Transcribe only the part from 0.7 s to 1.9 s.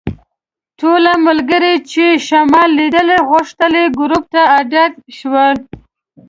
ټول ملګري